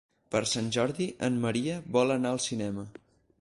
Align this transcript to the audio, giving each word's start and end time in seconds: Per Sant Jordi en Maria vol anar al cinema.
Per 0.35 0.39
Sant 0.51 0.71
Jordi 0.77 1.07
en 1.27 1.37
Maria 1.45 1.77
vol 1.99 2.15
anar 2.17 2.33
al 2.37 2.43
cinema. 2.47 2.89